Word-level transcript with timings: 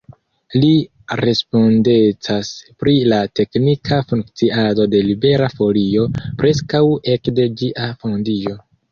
Vi 0.61 0.69
respondecas 1.19 2.47
pri 2.83 2.95
la 3.11 3.19
teknika 3.39 3.99
funkciado 4.11 4.87
de 4.93 5.01
Libera 5.09 5.49
Folio 5.59 6.07
preskaŭ 6.41 6.81
ekde 7.17 7.45
ĝia 7.61 7.91
fondiĝo. 8.05 8.57